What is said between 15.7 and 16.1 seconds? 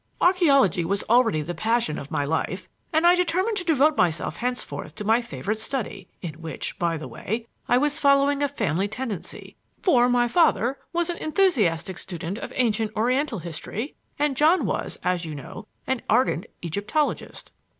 an